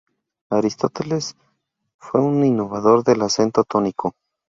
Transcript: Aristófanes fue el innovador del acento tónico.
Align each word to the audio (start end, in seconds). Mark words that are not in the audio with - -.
Aristófanes 0.49 1.35
fue 1.99 2.27
el 2.27 2.43
innovador 2.43 3.03
del 3.03 3.21
acento 3.21 3.63
tónico. 3.63 4.15